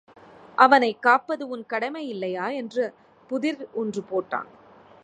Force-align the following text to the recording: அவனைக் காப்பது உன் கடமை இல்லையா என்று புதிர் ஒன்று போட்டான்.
அவனைக் 0.55 1.01
காப்பது 1.01 1.47
உன் 1.47 1.65
கடமை 1.65 2.07
இல்லையா 2.07 2.49
என்று 2.49 2.93
புதிர் 3.27 3.67
ஒன்று 3.73 4.03
போட்டான். 4.11 4.49